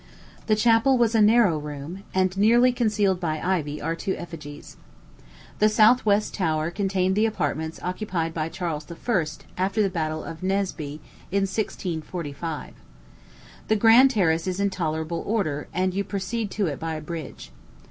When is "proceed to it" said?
16.03-16.79